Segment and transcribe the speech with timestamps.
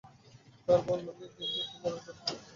[0.67, 2.39] তাঁর পরনে লুঙ্গি ও গেঞ্জি এবং কোমরে গামছা বাঁধা ছিল।